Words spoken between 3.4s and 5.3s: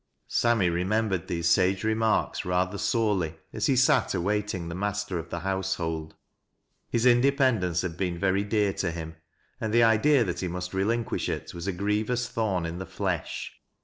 as he sat awaiting the master of